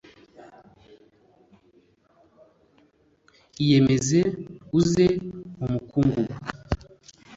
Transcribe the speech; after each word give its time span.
iyemeze, 3.63 4.19
uze 4.79 5.07
mu 5.57 5.65
mukungugu. 5.73 6.33